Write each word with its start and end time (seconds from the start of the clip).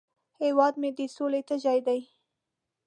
هیواد 0.41 0.73
مې 0.81 0.89
د 0.97 0.99
سولې 1.15 1.41
تږی 1.49 1.79
دی 1.87 1.99